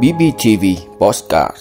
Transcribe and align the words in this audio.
BBTV 0.00 0.64
Postcard 0.98 1.56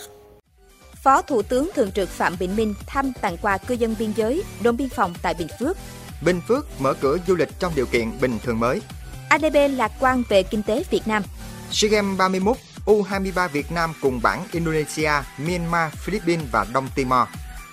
Phó 1.04 1.22
Thủ 1.22 1.42
tướng 1.42 1.70
Thường 1.76 1.92
trực 1.92 2.10
Phạm 2.10 2.36
Bình 2.40 2.56
Minh 2.56 2.74
thăm 2.88 3.14
tặng 3.22 3.38
quà 3.38 3.58
cư 3.58 3.74
dân 3.74 3.96
biên 4.00 4.12
giới, 4.16 4.44
đồn 4.62 4.78
biên 4.78 4.90
phòng 4.90 5.14
tại 5.22 5.34
Bình 5.34 5.48
Phước. 5.60 5.78
Bình 6.22 6.42
Phước 6.48 6.82
mở 6.82 6.94
cửa 6.94 7.18
du 7.28 7.36
lịch 7.36 7.50
trong 7.60 7.72
điều 7.76 7.86
kiện 7.86 8.12
bình 8.22 8.40
thường 8.44 8.60
mới. 8.60 8.82
ADB 9.30 9.56
lạc 9.70 9.92
quan 10.00 10.24
về 10.30 10.44
kinh 10.44 10.64
tế 10.64 10.84
Việt 10.90 11.08
Nam. 11.08 11.24
SEA 11.72 11.90
Games 11.92 12.18
31, 12.18 12.58
U23 12.86 13.48
Việt 13.48 13.72
Nam 13.72 13.94
cùng 14.02 14.20
bảng 14.24 14.44
Indonesia, 14.52 15.12
Myanmar, 15.38 15.94
Philippines 15.94 16.46
và 16.52 16.66
Đông 16.74 16.88
Timor. 16.96 17.28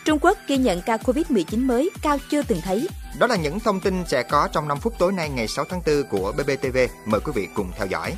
Trung 0.05 0.19
Quốc 0.19 0.39
ghi 0.47 0.57
nhận 0.57 0.83
ca 0.83 0.97
Covid-19 0.97 1.67
mới 1.67 1.91
cao 2.03 2.19
chưa 2.31 2.43
từng 2.43 2.61
thấy. 2.61 2.89
Đó 3.19 3.27
là 3.27 3.37
những 3.37 3.61
thông 3.61 3.81
tin 3.81 4.05
sẽ 4.07 4.23
có 4.23 4.49
trong 4.53 4.69
5 4.69 4.79
phút 4.79 4.95
tối 4.99 5.13
nay 5.13 5.29
ngày 5.29 5.49
6 5.49 5.65
tháng 5.71 5.83
4 5.87 6.03
của 6.11 6.33
BBTV. 6.33 6.79
Mời 7.05 7.21
quý 7.21 7.33
vị 7.35 7.49
cùng 7.55 7.73
theo 7.77 7.87
dõi. 7.87 8.15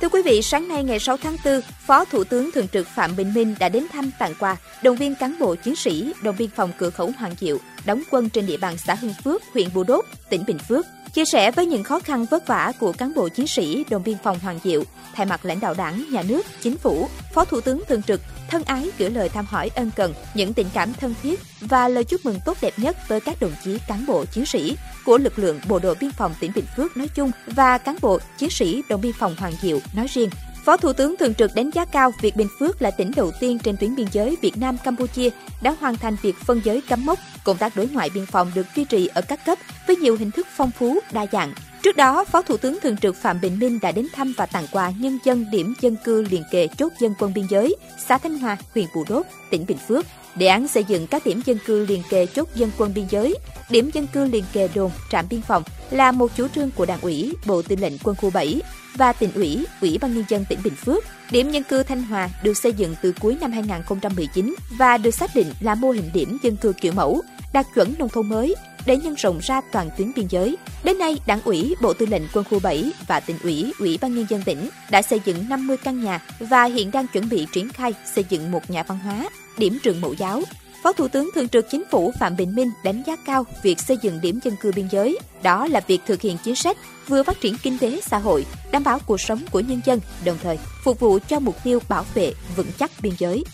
Thưa 0.00 0.08
quý 0.08 0.22
vị, 0.22 0.42
sáng 0.42 0.68
nay 0.68 0.84
ngày 0.84 0.98
6 0.98 1.16
tháng 1.16 1.36
4, 1.44 1.60
Phó 1.86 2.04
Thủ 2.04 2.24
tướng 2.24 2.52
Thường 2.52 2.68
trực 2.68 2.86
Phạm 2.86 3.16
Bình 3.16 3.34
Minh 3.34 3.54
đã 3.58 3.68
đến 3.68 3.86
thăm 3.92 4.10
tặng 4.18 4.34
quà 4.38 4.56
động 4.82 4.96
viên 4.96 5.14
cán 5.14 5.38
bộ 5.38 5.54
chiến 5.54 5.76
sĩ 5.76 6.12
đồn 6.22 6.36
biên 6.38 6.50
phòng 6.50 6.72
cửa 6.78 6.90
khẩu 6.90 7.12
Hoàng 7.18 7.34
Diệu 7.40 7.58
đóng 7.86 8.02
quân 8.10 8.28
trên 8.28 8.46
địa 8.46 8.56
bàn 8.56 8.78
xã 8.78 8.94
Hưng 8.94 9.14
Phước, 9.24 9.42
huyện 9.54 9.68
Bù 9.74 9.84
Đốp, 9.84 10.04
tỉnh 10.30 10.44
Bình 10.46 10.58
Phước. 10.58 10.86
Chia 11.12 11.24
sẻ 11.24 11.50
với 11.50 11.66
những 11.66 11.84
khó 11.84 12.00
khăn 12.00 12.26
vất 12.30 12.46
vả 12.46 12.72
của 12.80 12.92
cán 12.92 13.14
bộ 13.14 13.28
chiến 13.28 13.46
sĩ 13.46 13.84
đồn 13.90 14.02
biên 14.02 14.16
phòng 14.22 14.38
Hoàng 14.38 14.58
Diệu, 14.64 14.82
thay 15.14 15.26
mặt 15.26 15.44
lãnh 15.44 15.60
đạo 15.60 15.74
đảng, 15.74 16.04
nhà 16.10 16.22
nước, 16.22 16.46
chính 16.60 16.76
phủ, 16.76 17.08
Phó 17.34 17.44
Thủ 17.44 17.60
tướng 17.60 17.82
Thường 17.88 18.02
trực 18.02 18.20
thân 18.50 18.62
ái 18.62 18.90
gửi 18.98 19.10
lời 19.10 19.28
thăm 19.28 19.44
hỏi 19.44 19.70
ân 19.74 19.90
cần, 19.96 20.14
những 20.34 20.54
tình 20.54 20.66
cảm 20.74 20.92
thân 20.94 21.14
thiết 21.22 21.40
và 21.60 21.88
lời 21.88 22.04
chúc 22.04 22.24
mừng 22.24 22.40
tốt 22.44 22.56
đẹp 22.62 22.72
nhất 22.76 22.96
tới 23.08 23.20
các 23.20 23.40
đồng 23.40 23.52
chí 23.64 23.78
cán 23.88 24.06
bộ 24.06 24.24
chiến 24.24 24.46
sĩ 24.46 24.76
của 25.04 25.18
lực 25.18 25.38
lượng 25.38 25.60
bộ 25.68 25.78
đội 25.78 25.94
biên 26.00 26.10
phòng 26.10 26.34
tỉnh 26.40 26.52
Bình 26.54 26.64
Phước 26.76 26.96
nói 26.96 27.08
chung 27.14 27.30
và 27.46 27.78
cán 27.78 27.96
bộ 28.02 28.18
chiến 28.38 28.50
sĩ 28.50 28.82
đồn 28.88 29.00
biên 29.00 29.12
phòng 29.12 29.36
Hoàng 29.38 29.54
Diệu 29.62 29.78
nói 29.94 30.06
riêng. 30.14 30.30
Phó 30.68 30.76
Thủ 30.76 30.92
tướng 30.92 31.16
Thường 31.16 31.34
trực 31.34 31.54
đánh 31.54 31.70
giá 31.70 31.84
cao 31.84 32.12
việc 32.20 32.36
Bình 32.36 32.48
Phước 32.58 32.82
là 32.82 32.90
tỉnh 32.90 33.10
đầu 33.16 33.32
tiên 33.40 33.58
trên 33.58 33.76
tuyến 33.76 33.96
biên 33.96 34.06
giới 34.12 34.36
Việt 34.42 34.56
Nam 34.56 34.78
Campuchia 34.84 35.30
đã 35.62 35.74
hoàn 35.80 35.96
thành 35.96 36.16
việc 36.22 36.36
phân 36.36 36.60
giới 36.64 36.80
cắm 36.88 37.06
mốc. 37.06 37.18
Công 37.44 37.56
tác 37.56 37.76
đối 37.76 37.88
ngoại 37.88 38.10
biên 38.14 38.26
phòng 38.26 38.50
được 38.54 38.66
duy 38.76 38.84
trì 38.84 39.06
ở 39.06 39.20
các 39.20 39.44
cấp 39.46 39.58
với 39.86 39.96
nhiều 39.96 40.16
hình 40.16 40.30
thức 40.30 40.46
phong 40.56 40.70
phú, 40.70 40.98
đa 41.12 41.26
dạng. 41.32 41.52
Trước 41.82 41.96
đó, 41.96 42.24
Phó 42.24 42.42
Thủ 42.42 42.56
tướng 42.56 42.78
Thường 42.82 42.96
trực 42.96 43.16
Phạm 43.16 43.40
Bình 43.40 43.58
Minh 43.58 43.78
đã 43.82 43.92
đến 43.92 44.06
thăm 44.14 44.34
và 44.36 44.46
tặng 44.46 44.66
quà 44.72 44.92
nhân 44.98 45.18
dân 45.24 45.46
điểm 45.52 45.74
dân 45.80 45.96
cư 46.04 46.22
liền 46.22 46.44
kề 46.50 46.68
chốt 46.78 46.92
dân 47.00 47.14
quân 47.18 47.34
biên 47.34 47.46
giới, 47.50 47.76
xã 48.08 48.18
Thanh 48.18 48.38
Hòa, 48.38 48.56
huyện 48.74 48.86
Bù 48.94 49.04
Đốt, 49.08 49.26
tỉnh 49.50 49.66
Bình 49.66 49.78
Phước. 49.88 50.06
Đề 50.36 50.46
án 50.46 50.68
xây 50.68 50.84
dựng 50.84 51.06
các 51.06 51.26
điểm 51.26 51.42
dân 51.46 51.58
cư 51.66 51.86
liền 51.86 52.02
kề 52.10 52.26
chốt 52.26 52.48
dân 52.54 52.70
quân 52.78 52.94
biên 52.94 53.04
giới, 53.10 53.34
điểm 53.70 53.90
dân 53.92 54.06
cư 54.06 54.24
liền 54.24 54.44
kề 54.52 54.68
đồn, 54.74 54.90
trạm 55.10 55.24
biên 55.30 55.42
phòng 55.42 55.62
là 55.90 56.12
một 56.12 56.30
chủ 56.36 56.48
trương 56.48 56.70
của 56.70 56.86
Đảng 56.86 57.00
ủy, 57.00 57.34
Bộ 57.46 57.62
Tư 57.62 57.76
lệnh 57.76 57.98
Quân 58.02 58.16
khu 58.16 58.30
7 58.30 58.60
và 58.94 59.12
tỉnh 59.12 59.32
ủy, 59.34 59.66
Ủy 59.80 59.98
ban 60.00 60.14
nhân 60.14 60.24
dân 60.28 60.44
tỉnh 60.48 60.58
Bình 60.64 60.74
Phước. 60.74 61.04
Điểm 61.30 61.50
dân 61.50 61.62
cư 61.62 61.82
Thanh 61.82 62.02
Hòa 62.02 62.28
được 62.42 62.56
xây 62.56 62.72
dựng 62.72 62.94
từ 63.02 63.12
cuối 63.20 63.36
năm 63.40 63.52
2019 63.52 64.54
và 64.78 64.98
được 64.98 65.10
xác 65.10 65.34
định 65.34 65.52
là 65.60 65.74
mô 65.74 65.90
hình 65.90 66.10
điểm 66.14 66.38
dân 66.42 66.56
cư 66.56 66.72
kiểu 66.80 66.92
mẫu, 66.92 67.22
đạt 67.52 67.66
chuẩn 67.74 67.94
nông 67.98 68.08
thôn 68.08 68.28
mới 68.28 68.54
để 68.86 68.96
nhân 68.96 69.14
rộng 69.14 69.38
ra 69.42 69.60
toàn 69.72 69.90
tuyến 69.96 70.12
biên 70.16 70.26
giới. 70.26 70.56
Đến 70.84 70.98
nay, 70.98 71.16
Đảng 71.26 71.40
ủy, 71.44 71.74
Bộ 71.82 71.92
Tư 71.92 72.06
lệnh 72.06 72.22
Quân 72.32 72.44
khu 72.50 72.60
7 72.60 72.92
và 73.06 73.20
tỉnh 73.20 73.36
ủy, 73.42 73.72
Ủy 73.78 73.98
ban 74.00 74.14
nhân 74.14 74.26
dân 74.28 74.42
tỉnh 74.42 74.68
đã 74.90 75.02
xây 75.02 75.20
dựng 75.24 75.48
50 75.48 75.76
căn 75.76 76.04
nhà 76.04 76.20
và 76.38 76.64
hiện 76.64 76.90
đang 76.90 77.06
chuẩn 77.06 77.28
bị 77.28 77.46
triển 77.52 77.68
khai 77.68 77.94
xây 78.14 78.24
dựng 78.28 78.50
một 78.50 78.70
nhà 78.70 78.82
văn 78.82 78.98
hóa, 78.98 79.28
điểm 79.58 79.78
trường 79.82 80.00
mẫu 80.00 80.14
giáo. 80.14 80.42
Phó 80.82 80.92
Thủ 80.92 81.08
tướng 81.08 81.30
Thường 81.34 81.48
trực 81.48 81.66
Chính 81.70 81.84
phủ 81.90 82.12
Phạm 82.20 82.36
Bình 82.36 82.54
Minh 82.54 82.70
đánh 82.84 83.02
giá 83.06 83.16
cao 83.26 83.46
việc 83.62 83.80
xây 83.80 83.98
dựng 84.02 84.20
điểm 84.20 84.40
dân 84.44 84.56
cư 84.56 84.72
biên 84.76 84.88
giới. 84.90 85.18
Đó 85.42 85.66
là 85.66 85.80
việc 85.86 86.00
thực 86.06 86.20
hiện 86.20 86.36
chính 86.44 86.54
sách 86.54 86.76
vừa 87.08 87.22
phát 87.22 87.40
triển 87.40 87.56
kinh 87.62 87.78
tế 87.78 88.00
xã 88.06 88.18
hội, 88.18 88.46
đảm 88.72 88.84
bảo 88.84 88.98
cuộc 89.06 89.20
sống 89.20 89.44
của 89.50 89.60
nhân 89.60 89.80
dân, 89.84 90.00
đồng 90.24 90.38
thời 90.42 90.58
phục 90.84 91.00
vụ 91.00 91.18
cho 91.28 91.40
mục 91.40 91.56
tiêu 91.64 91.78
bảo 91.88 92.04
vệ 92.14 92.32
vững 92.56 92.70
chắc 92.78 92.90
biên 93.02 93.12
giới. 93.18 93.44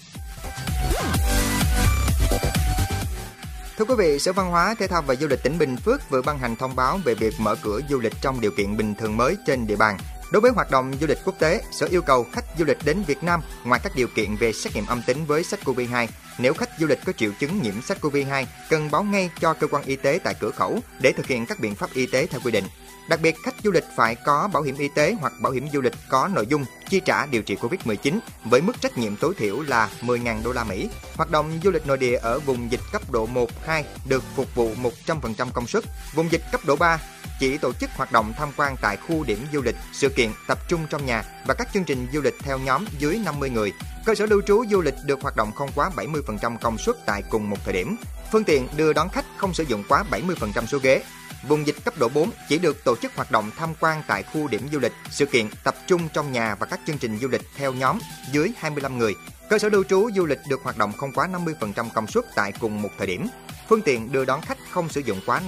Thưa 3.79 3.85
quý 3.85 3.95
vị, 3.99 4.19
Sở 4.19 4.33
Văn 4.33 4.51
hóa, 4.51 4.75
Thể 4.79 4.87
thao 4.87 5.03
và 5.03 5.15
Du 5.15 5.27
lịch 5.27 5.43
tỉnh 5.43 5.59
Bình 5.59 5.77
Phước 5.77 6.11
vừa 6.11 6.23
ban 6.23 6.39
hành 6.39 6.57
thông 6.57 6.77
báo 6.77 6.99
về 7.05 7.15
việc 7.15 7.35
mở 7.39 7.57
cửa 7.63 7.81
du 7.91 8.01
lịch 8.01 8.15
trong 8.21 8.41
điều 8.41 8.51
kiện 8.51 8.77
bình 8.77 8.95
thường 8.95 9.17
mới 9.17 9.37
trên 9.47 9.67
địa 9.67 9.77
bàn. 9.77 9.99
Đối 10.31 10.41
với 10.41 10.51
hoạt 10.51 10.71
động 10.71 10.93
du 11.01 11.07
lịch 11.07 11.19
quốc 11.25 11.35
tế, 11.39 11.63
Sở 11.73 11.87
yêu 11.91 12.03
cầu 12.03 12.27
khách 12.33 12.45
du 12.59 12.65
lịch 12.65 12.79
đến 12.85 13.03
Việt 13.07 13.23
Nam 13.23 13.41
ngoài 13.65 13.81
các 13.85 13.93
điều 13.97 14.07
kiện 14.07 14.37
về 14.37 14.53
xét 14.53 14.75
nghiệm 14.75 14.87
âm 14.87 15.03
tính 15.07 15.25
với 15.27 15.43
SARS-CoV-2, 15.43 16.07
nếu 16.39 16.55
khách 16.55 16.71
du 16.79 16.87
lịch 16.87 16.99
có 17.05 17.13
triệu 17.13 17.31
chứng 17.41 17.63
nhiễm 17.63 17.75
SARS-CoV-2 17.81 18.45
cần 18.71 18.91
báo 18.91 19.03
ngay 19.03 19.31
cho 19.41 19.55
cơ 19.55 19.67
quan 19.67 19.85
y 19.85 19.97
tế 19.97 20.19
tại 20.25 20.35
cửa 20.41 20.51
khẩu 20.51 20.79
để 21.01 21.13
thực 21.13 21.27
hiện 21.27 21.47
các 21.47 21.61
biện 21.61 21.75
pháp 21.75 21.91
y 21.95 22.07
tế 22.07 22.27
theo 22.27 22.41
quy 22.45 22.53
định. 22.53 22.65
Đặc 23.09 23.21
biệt, 23.21 23.37
khách 23.43 23.55
du 23.65 23.71
lịch 23.71 23.85
phải 23.97 24.15
có 24.15 24.49
bảo 24.53 24.63
hiểm 24.63 24.77
y 24.79 24.89
tế 24.89 25.17
hoặc 25.21 25.33
bảo 25.41 25.53
hiểm 25.53 25.69
du 25.73 25.81
lịch 25.81 25.93
có 26.09 26.29
nội 26.29 26.47
dung 26.47 26.65
chi 26.89 27.01
trả 27.01 27.27
điều 27.27 27.43
trị 27.43 27.57
Covid-19 27.57 28.19
với 28.45 28.61
mức 28.61 28.81
trách 28.81 28.99
nhiệm 28.99 29.17
tối 29.17 29.35
thiểu 29.39 29.61
là 29.61 29.91
10.000 30.01 30.43
đô 30.43 30.53
la 30.53 30.65
Mỹ. 30.65 30.89
Hoạt 31.17 31.31
động 31.31 31.61
du 31.65 31.71
lịch 31.71 31.87
nội 31.87 31.99
địa 31.99 32.17
ở 32.17 32.39
vùng 32.39 32.73
dịch 32.73 32.81
cấp 32.93 33.03
độ 33.11 33.27
1, 33.27 33.51
2 33.65 33.85
được 34.09 34.23
phục 34.35 34.55
vụ 34.55 34.71
100% 35.07 35.51
công 35.53 35.67
suất. 35.67 35.85
Vùng 36.15 36.33
dịch 36.33 36.43
cấp 36.53 36.61
độ 36.67 36.77
3 36.77 36.99
chỉ 37.41 37.59
tổ 37.59 37.73
chức 37.73 37.91
hoạt 37.91 38.13
động 38.13 38.33
tham 38.37 38.49
quan 38.57 38.77
tại 38.83 38.97
khu 38.97 39.25
điểm 39.25 39.39
du 39.53 39.63
lịch, 39.63 39.77
sự 39.93 40.09
kiện, 40.09 40.31
tập 40.47 40.59
trung 40.69 40.87
trong 40.91 41.07
nhà 41.07 41.25
và 41.47 41.55
các 41.55 41.69
chương 41.75 41.85
trình 41.85 42.07
du 42.13 42.21
lịch 42.21 42.35
theo 42.39 42.59
nhóm 42.59 42.85
dưới 42.99 43.21
50 43.25 43.51
người. 43.51 43.73
Cơ 44.07 44.15
sở 44.15 44.27
lưu 44.27 44.43
trú 44.47 44.65
du 44.71 44.81
lịch 44.81 44.95
được 45.05 45.23
hoạt 45.23 45.37
động 45.37 45.53
không 45.53 45.71
quá 45.75 45.91
70% 45.97 46.57
công 46.59 46.79
suất 46.79 46.97
tại 47.07 47.23
cùng 47.31 47.51
một 47.51 47.57
thời 47.65 47.75
điểm. 47.75 47.97
Phương 48.33 48.45
tiện 48.45 48.69
đưa 48.77 48.93
đón 48.93 49.09
khách 49.09 49.25
không 49.37 49.55
sử 49.55 49.65
dụng 49.65 49.85
quá 49.89 50.05
70% 50.11 50.67
số 50.67 50.79
ghế. 50.83 51.03
Vùng 51.49 51.67
dịch 51.67 51.77
cấp 51.85 51.95
độ 51.99 52.09
4 52.09 52.31
chỉ 52.49 52.59
được 52.59 52.85
tổ 52.85 52.97
chức 52.97 53.15
hoạt 53.15 53.31
động 53.31 53.51
tham 53.57 53.75
quan 53.81 54.03
tại 54.07 54.23
khu 54.23 54.49
điểm 54.49 54.69
du 54.73 54.79
lịch, 54.79 54.93
sự 55.11 55.27
kiện, 55.27 55.47
tập 55.65 55.75
trung 55.87 56.09
trong 56.13 56.33
nhà 56.33 56.55
và 56.55 56.67
các 56.67 56.81
chương 56.87 56.99
trình 56.99 57.19
du 57.19 57.29
lịch 57.29 57.43
theo 57.57 57.73
nhóm 57.73 57.99
dưới 58.33 58.53
25 58.57 58.99
người. 58.99 59.15
Cơ 59.51 59.59
sở 59.59 59.69
lưu 59.69 59.85
trú 59.85 60.11
du 60.17 60.27
lịch 60.27 60.39
được 60.49 60.61
hoạt 60.63 60.79
động 60.79 60.93
không 60.97 61.13
quá 61.13 61.29
50% 61.75 61.89
công 61.95 62.07
suất 62.07 62.25
tại 62.35 62.53
cùng 62.61 62.83
một 62.83 62.89
thời 62.99 63.07
điểm. 63.07 63.29
Phương 63.69 63.83
tiện 63.83 64.13
đưa 64.13 64.25
đón 64.25 64.41
khách 64.41 64.59
không 64.71 64.89
sử 64.89 65.01
dụng 65.01 65.21
quá 65.27 65.41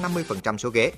50% 0.43 0.59
số 0.59 0.71
ghế. 0.71 0.93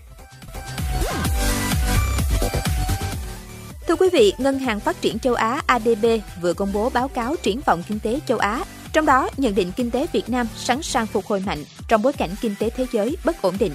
Thưa 3.88 3.96
quý 3.96 4.08
vị, 4.12 4.32
Ngân 4.38 4.58
hàng 4.58 4.80
Phát 4.80 5.00
triển 5.00 5.18
châu 5.18 5.34
Á 5.34 5.62
ADB 5.66 6.06
vừa 6.42 6.54
công 6.54 6.72
bố 6.72 6.90
báo 6.90 7.08
cáo 7.08 7.36
triển 7.42 7.60
vọng 7.66 7.82
kinh 7.88 8.00
tế 8.00 8.20
châu 8.26 8.38
Á. 8.38 8.64
Trong 8.92 9.06
đó, 9.06 9.30
nhận 9.36 9.54
định 9.54 9.72
kinh 9.76 9.90
tế 9.90 10.06
Việt 10.12 10.28
Nam 10.28 10.46
sẵn 10.56 10.82
sàng 10.82 11.06
phục 11.06 11.26
hồi 11.26 11.42
mạnh 11.46 11.64
trong 11.88 12.02
bối 12.02 12.12
cảnh 12.12 12.30
kinh 12.40 12.54
tế 12.58 12.70
thế 12.70 12.86
giới 12.92 13.16
bất 13.24 13.42
ổn 13.42 13.54
định. 13.58 13.72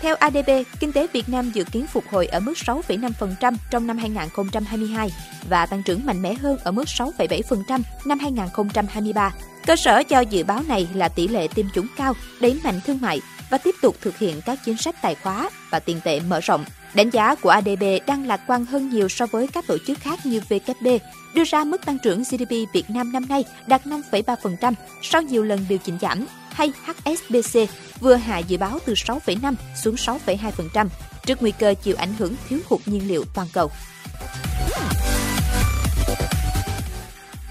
Theo 0.00 0.16
ADB, 0.16 0.50
kinh 0.80 0.92
tế 0.92 1.06
Việt 1.12 1.28
Nam 1.28 1.50
dự 1.50 1.64
kiến 1.64 1.86
phục 1.86 2.04
hồi 2.10 2.26
ở 2.26 2.40
mức 2.40 2.52
6,5% 2.56 3.54
trong 3.70 3.86
năm 3.86 3.98
2022 3.98 5.10
và 5.48 5.66
tăng 5.66 5.82
trưởng 5.82 6.06
mạnh 6.06 6.22
mẽ 6.22 6.34
hơn 6.34 6.58
ở 6.64 6.72
mức 6.72 6.84
6,7% 6.84 7.80
năm 8.04 8.18
2023. 8.18 9.32
Cơ 9.66 9.76
sở 9.76 10.02
cho 10.02 10.20
dự 10.20 10.44
báo 10.44 10.62
này 10.68 10.88
là 10.94 11.08
tỷ 11.08 11.28
lệ 11.28 11.48
tiêm 11.54 11.66
chủng 11.74 11.86
cao, 11.96 12.14
đẩy 12.40 12.60
mạnh 12.64 12.80
thương 12.86 13.00
mại 13.00 13.20
và 13.50 13.58
tiếp 13.58 13.74
tục 13.82 13.96
thực 14.00 14.18
hiện 14.18 14.40
các 14.46 14.58
chính 14.64 14.76
sách 14.76 15.02
tài 15.02 15.14
khóa 15.14 15.50
và 15.70 15.78
tiền 15.78 16.00
tệ 16.04 16.20
mở 16.20 16.40
rộng. 16.40 16.64
Đánh 16.94 17.10
giá 17.10 17.34
của 17.34 17.48
ADB 17.50 17.84
đang 18.06 18.26
lạc 18.26 18.40
quan 18.46 18.64
hơn 18.64 18.90
nhiều 18.90 19.08
so 19.08 19.26
với 19.26 19.46
các 19.46 19.66
tổ 19.66 19.76
chức 19.86 19.98
khác 20.00 20.26
như 20.26 20.40
WB, 20.48 20.98
đưa 21.34 21.44
ra 21.44 21.64
mức 21.64 21.86
tăng 21.86 21.98
trưởng 21.98 22.22
GDP 22.22 22.50
Việt 22.72 22.90
Nam 22.90 23.12
năm 23.12 23.26
nay 23.28 23.44
đạt 23.66 23.86
5,3% 23.86 24.72
sau 25.02 25.22
nhiều 25.22 25.42
lần 25.42 25.66
điều 25.68 25.78
chỉnh 25.78 25.98
giảm, 26.00 26.26
hay 26.56 26.72
HSBC 26.84 27.60
vừa 28.00 28.14
hạ 28.14 28.38
dự 28.38 28.56
báo 28.56 28.78
từ 28.86 28.92
6,5 28.92 29.54
xuống 29.82 29.94
6,2% 29.94 30.88
trước 31.26 31.42
nguy 31.42 31.50
cơ 31.50 31.74
chịu 31.82 31.96
ảnh 31.98 32.14
hưởng 32.18 32.34
thiếu 32.48 32.58
hụt 32.68 32.80
nhiên 32.86 33.08
liệu 33.08 33.24
toàn 33.34 33.48
cầu. 33.52 33.70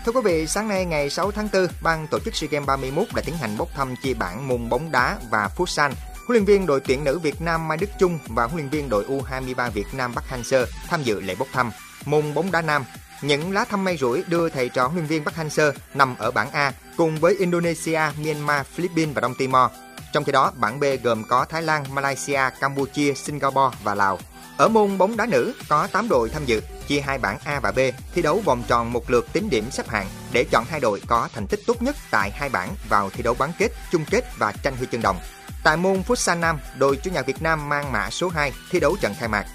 Thưa 0.05 0.11
quý 0.11 0.21
vị, 0.23 0.47
sáng 0.47 0.67
nay 0.67 0.85
ngày 0.85 1.09
6 1.09 1.31
tháng 1.31 1.49
4, 1.53 1.67
ban 1.81 2.07
tổ 2.11 2.19
chức 2.25 2.35
SEA 2.35 2.49
Games 2.51 2.67
31 2.67 3.07
đã 3.15 3.21
tiến 3.25 3.38
hành 3.38 3.57
bốc 3.57 3.69
thăm 3.75 3.95
chia 4.03 4.13
bảng 4.13 4.47
môn 4.47 4.69
bóng 4.69 4.91
đá 4.91 5.17
và 5.29 5.49
futsal. 5.57 5.91
Huấn 6.27 6.27
luyện 6.27 6.45
viên 6.45 6.65
đội 6.65 6.79
tuyển 6.79 7.03
nữ 7.03 7.19
Việt 7.19 7.41
Nam 7.41 7.67
Mai 7.67 7.77
Đức 7.77 7.89
Chung 7.99 8.19
và 8.27 8.44
huấn 8.44 8.57
luyện 8.57 8.69
viên 8.69 8.89
đội 8.89 9.05
U23 9.05 9.69
Việt 9.69 9.94
Nam 9.94 10.11
Bắc 10.15 10.29
Hang 10.29 10.44
Sơ 10.44 10.65
tham 10.88 11.03
dự 11.03 11.21
lễ 11.21 11.35
bốc 11.39 11.47
thăm. 11.53 11.71
Môn 12.05 12.33
bóng 12.33 12.51
đá 12.51 12.61
nam, 12.61 12.85
những 13.21 13.51
lá 13.51 13.65
thăm 13.65 13.83
may 13.83 13.97
rủi 13.97 14.23
đưa 14.27 14.50
thầy 14.50 14.69
trò 14.69 14.88
huấn 14.88 14.95
luyện 14.95 15.07
viên 15.07 15.23
Bắc 15.23 15.35
Hang 15.35 15.50
Sơ 15.50 15.71
nằm 15.94 16.15
ở 16.17 16.31
bảng 16.31 16.51
A 16.51 16.73
cùng 16.97 17.17
với 17.17 17.35
Indonesia, 17.39 18.01
Myanmar, 18.23 18.65
Philippines 18.65 19.15
và 19.15 19.21
Đông 19.21 19.35
Timor. 19.35 19.71
Trong 20.13 20.23
khi 20.23 20.31
đó, 20.31 20.51
bảng 20.56 20.79
B 20.79 20.83
gồm 21.03 21.23
có 21.23 21.45
Thái 21.45 21.62
Lan, 21.62 21.83
Malaysia, 21.94 22.41
Campuchia, 22.59 23.13
Singapore 23.13 23.77
và 23.83 23.95
Lào. 23.95 24.19
Ở 24.57 24.67
môn 24.67 24.97
bóng 24.97 25.17
đá 25.17 25.25
nữ 25.25 25.53
có 25.69 25.88
8 25.88 26.09
đội 26.09 26.29
tham 26.29 26.45
dự, 26.45 26.62
chia 26.88 27.00
hai 27.00 27.17
bảng 27.17 27.38
A 27.44 27.59
và 27.59 27.71
B, 27.71 27.79
thi 28.15 28.21
đấu 28.21 28.41
vòng 28.45 28.63
tròn 28.67 28.94
một 28.94 29.09
lượt 29.09 29.33
tính 29.33 29.50
điểm 29.50 29.71
xếp 29.71 29.88
hạng 29.88 30.07
để 30.31 30.45
chọn 30.51 30.65
hai 30.69 30.79
đội 30.79 31.01
có 31.07 31.29
thành 31.33 31.47
tích 31.47 31.59
tốt 31.68 31.81
nhất 31.81 31.95
tại 32.11 32.31
hai 32.31 32.50
bảng 32.50 32.75
vào 32.89 33.09
thi 33.09 33.23
đấu 33.23 33.35
bán 33.39 33.51
kết, 33.59 33.71
chung 33.91 34.06
kết 34.09 34.25
và 34.38 34.51
tranh 34.51 34.77
huy 34.77 34.88
chương 34.91 35.01
đồng. 35.01 35.19
Tại 35.63 35.77
môn 35.77 36.01
Futsal 36.07 36.39
Nam, 36.39 36.59
đội 36.77 36.97
chủ 37.03 37.11
nhà 37.11 37.21
Việt 37.21 37.41
Nam 37.41 37.69
mang 37.69 37.91
mã 37.91 38.09
số 38.09 38.29
2 38.29 38.51
thi 38.71 38.79
đấu 38.79 38.95
trận 39.01 39.13
khai 39.19 39.29
mạc. 39.29 39.45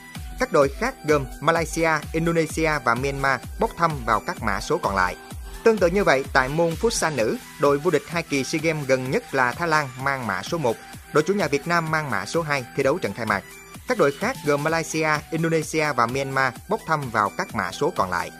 Các 0.40 0.52
đội 0.52 0.68
khác 0.68 0.94
gồm 1.04 1.24
Malaysia, 1.40 1.90
Indonesia 2.12 2.70
và 2.84 2.94
Myanmar 2.94 3.40
bốc 3.58 3.70
thăm 3.76 3.90
vào 4.06 4.20
các 4.26 4.42
mã 4.42 4.60
số 4.60 4.78
còn 4.82 4.96
lại. 4.96 5.16
Tương 5.64 5.78
tự 5.78 5.86
như 5.86 6.04
vậy, 6.04 6.24
tại 6.32 6.48
môn 6.48 6.70
Futsal 6.80 7.16
nữ, 7.16 7.36
đội 7.60 7.78
vô 7.78 7.90
địch 7.90 8.02
hai 8.06 8.22
kỳ 8.22 8.44
SEA 8.44 8.60
Games 8.62 8.86
gần 8.86 9.10
nhất 9.10 9.34
là 9.34 9.52
Thái 9.52 9.68
Lan 9.68 9.88
mang 10.02 10.26
mã 10.26 10.42
số 10.42 10.58
1, 10.58 10.76
đội 11.12 11.22
chủ 11.22 11.34
nhà 11.34 11.48
Việt 11.48 11.68
Nam 11.68 11.90
mang 11.90 12.10
mã 12.10 12.26
số 12.26 12.42
2 12.42 12.64
thi 12.76 12.82
đấu 12.82 12.98
trận 12.98 13.12
khai 13.12 13.26
mạc. 13.26 13.42
Các 13.88 13.98
đội 13.98 14.12
khác 14.12 14.36
gồm 14.46 14.62
Malaysia, 14.62 15.08
Indonesia 15.30 15.92
và 15.96 16.06
Myanmar 16.06 16.54
bốc 16.68 16.80
thăm 16.86 17.10
vào 17.10 17.30
các 17.38 17.54
mã 17.54 17.72
số 17.72 17.92
còn 17.96 18.10
lại. 18.10 18.30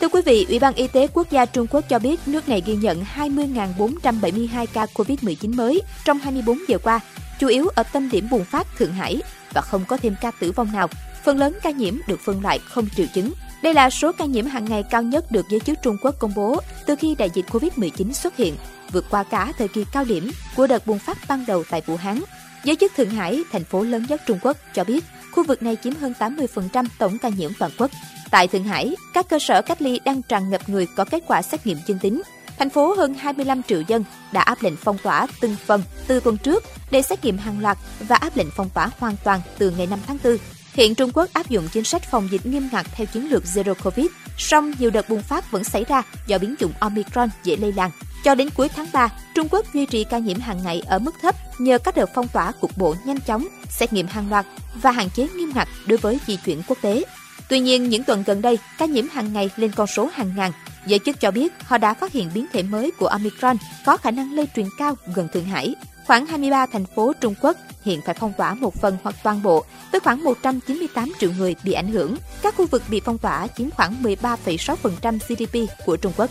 Thưa 0.00 0.08
quý 0.08 0.22
vị, 0.26 0.46
Ủy 0.48 0.58
ban 0.58 0.74
Y 0.74 0.86
tế 0.86 1.06
Quốc 1.14 1.30
gia 1.30 1.46
Trung 1.46 1.66
Quốc 1.66 1.84
cho 1.88 1.98
biết 1.98 2.20
nước 2.26 2.48
này 2.48 2.62
ghi 2.66 2.76
nhận 2.76 3.04
20.472 3.16 4.66
ca 4.72 4.86
COVID-19 4.94 5.56
mới 5.56 5.82
trong 6.04 6.18
24 6.18 6.58
giờ 6.68 6.78
qua, 6.82 7.00
chủ 7.40 7.46
yếu 7.46 7.68
ở 7.68 7.82
tâm 7.82 8.10
điểm 8.10 8.28
bùng 8.30 8.44
phát 8.44 8.66
Thượng 8.78 8.92
Hải 8.92 9.22
và 9.52 9.60
không 9.60 9.84
có 9.88 9.96
thêm 9.96 10.14
ca 10.20 10.30
tử 10.30 10.52
vong 10.52 10.72
nào. 10.72 10.88
Phần 11.24 11.38
lớn 11.38 11.58
ca 11.62 11.70
nhiễm 11.70 11.94
được 12.06 12.20
phân 12.20 12.42
loại 12.42 12.58
không 12.58 12.88
triệu 12.96 13.06
chứng. 13.14 13.32
Đây 13.62 13.74
là 13.74 13.90
số 13.90 14.12
ca 14.12 14.24
nhiễm 14.24 14.46
hàng 14.46 14.64
ngày 14.64 14.82
cao 14.90 15.02
nhất 15.02 15.32
được 15.32 15.46
giới 15.48 15.60
chức 15.60 15.78
Trung 15.82 15.96
Quốc 16.02 16.14
công 16.18 16.32
bố 16.36 16.60
từ 16.86 16.96
khi 16.96 17.14
đại 17.18 17.30
dịch 17.34 17.46
COVID-19 17.50 18.12
xuất 18.12 18.36
hiện, 18.36 18.56
vượt 18.92 19.04
qua 19.10 19.22
cả 19.22 19.52
thời 19.58 19.68
kỳ 19.68 19.84
cao 19.92 20.04
điểm 20.04 20.30
của 20.56 20.66
đợt 20.66 20.86
bùng 20.86 20.98
phát 20.98 21.18
ban 21.28 21.44
đầu 21.46 21.64
tại 21.70 21.82
Vũ 21.86 21.96
Hán. 21.96 22.20
Giới 22.64 22.76
chức 22.76 22.92
Thượng 22.96 23.10
Hải, 23.10 23.42
thành 23.52 23.64
phố 23.64 23.82
lớn 23.82 24.06
nhất 24.08 24.20
Trung 24.26 24.38
Quốc, 24.42 24.56
cho 24.74 24.84
biết 24.84 25.04
khu 25.32 25.44
vực 25.44 25.62
này 25.62 25.76
chiếm 25.84 25.94
hơn 25.94 26.12
80% 26.18 26.86
tổng 26.98 27.18
ca 27.18 27.28
nhiễm 27.28 27.50
toàn 27.58 27.70
quốc. 27.78 27.90
Tại 28.30 28.48
Thượng 28.48 28.64
Hải, 28.64 28.96
các 29.14 29.28
cơ 29.28 29.38
sở 29.38 29.62
cách 29.62 29.82
ly 29.82 30.00
đang 30.04 30.22
tràn 30.22 30.50
ngập 30.50 30.68
người 30.68 30.86
có 30.96 31.04
kết 31.04 31.22
quả 31.26 31.42
xét 31.42 31.66
nghiệm 31.66 31.78
dương 31.86 31.98
tính. 31.98 32.22
Thành 32.60 32.70
phố 32.70 32.94
hơn 32.94 33.14
25 33.14 33.62
triệu 33.62 33.80
dân 33.80 34.04
đã 34.32 34.40
áp 34.40 34.62
lệnh 34.62 34.76
phong 34.76 34.98
tỏa 34.98 35.26
từng 35.40 35.56
phần 35.66 35.82
từ 36.06 36.20
tuần 36.20 36.36
trước 36.36 36.64
để 36.90 37.02
xét 37.02 37.24
nghiệm 37.24 37.38
hàng 37.38 37.60
loạt 37.60 37.78
và 38.08 38.16
áp 38.16 38.36
lệnh 38.36 38.46
phong 38.56 38.70
tỏa 38.70 38.90
hoàn 38.98 39.16
toàn 39.24 39.40
từ 39.58 39.70
ngày 39.70 39.86
5 39.86 39.98
tháng 40.06 40.18
4. 40.24 40.36
Hiện 40.72 40.94
Trung 40.94 41.10
Quốc 41.14 41.30
áp 41.32 41.48
dụng 41.48 41.68
chính 41.72 41.84
sách 41.84 42.02
phòng 42.10 42.28
dịch 42.30 42.46
nghiêm 42.46 42.68
ngặt 42.72 42.86
theo 42.92 43.06
chiến 43.06 43.30
lược 43.30 43.44
Zero 43.44 43.74
Covid, 43.74 44.06
song 44.38 44.72
nhiều 44.78 44.90
đợt 44.90 45.08
bùng 45.08 45.22
phát 45.22 45.50
vẫn 45.50 45.64
xảy 45.64 45.84
ra 45.84 46.02
do 46.26 46.38
biến 46.38 46.54
chủng 46.58 46.72
Omicron 46.80 47.28
dễ 47.44 47.56
lây 47.56 47.72
lan. 47.72 47.90
Cho 48.24 48.34
đến 48.34 48.50
cuối 48.56 48.68
tháng 48.68 48.86
3, 48.92 49.08
Trung 49.34 49.48
Quốc 49.50 49.66
duy 49.74 49.86
trì 49.86 50.04
ca 50.04 50.18
nhiễm 50.18 50.40
hàng 50.40 50.62
ngày 50.64 50.82
ở 50.86 50.98
mức 50.98 51.14
thấp 51.22 51.34
nhờ 51.58 51.78
các 51.78 51.96
đợt 51.96 52.10
phong 52.14 52.28
tỏa 52.28 52.52
cục 52.52 52.76
bộ 52.76 52.94
nhanh 53.04 53.20
chóng, 53.20 53.48
xét 53.68 53.92
nghiệm 53.92 54.06
hàng 54.06 54.30
loạt 54.30 54.46
và 54.74 54.90
hạn 54.90 55.08
chế 55.10 55.28
nghiêm 55.36 55.52
ngặt 55.54 55.68
đối 55.86 55.98
với 55.98 56.18
di 56.26 56.36
chuyển 56.36 56.62
quốc 56.66 56.78
tế. 56.82 57.04
Tuy 57.48 57.60
nhiên, 57.60 57.88
những 57.88 58.04
tuần 58.04 58.22
gần 58.26 58.42
đây, 58.42 58.58
ca 58.78 58.86
nhiễm 58.86 59.08
hàng 59.12 59.32
ngày 59.32 59.50
lên 59.56 59.72
con 59.76 59.86
số 59.86 60.08
hàng 60.14 60.32
ngàn. 60.36 60.52
Giới 60.86 60.98
chức 60.98 61.20
cho 61.20 61.30
biết 61.30 61.52
họ 61.64 61.78
đã 61.78 61.94
phát 61.94 62.12
hiện 62.12 62.30
biến 62.34 62.46
thể 62.52 62.62
mới 62.62 62.90
của 62.90 63.06
Omicron 63.06 63.56
có 63.86 63.96
khả 63.96 64.10
năng 64.10 64.32
lây 64.32 64.48
truyền 64.56 64.66
cao 64.78 64.96
gần 65.14 65.28
Thượng 65.32 65.44
Hải. 65.44 65.74
Khoảng 66.06 66.26
23 66.26 66.66
thành 66.66 66.84
phố 66.84 67.12
Trung 67.20 67.34
Quốc 67.42 67.56
hiện 67.84 68.00
phải 68.06 68.14
phong 68.14 68.32
tỏa 68.38 68.54
một 68.54 68.74
phần 68.74 68.96
hoặc 69.02 69.14
toàn 69.22 69.42
bộ, 69.42 69.64
với 69.92 70.00
khoảng 70.00 70.24
198 70.24 71.12
triệu 71.20 71.30
người 71.38 71.54
bị 71.64 71.72
ảnh 71.72 71.88
hưởng. 71.88 72.16
Các 72.42 72.54
khu 72.54 72.66
vực 72.66 72.82
bị 72.90 73.00
phong 73.04 73.18
tỏa 73.18 73.46
chiếm 73.46 73.70
khoảng 73.70 74.02
13,6% 74.02 75.18
GDP 75.28 75.84
của 75.86 75.96
Trung 75.96 76.12
Quốc. 76.16 76.30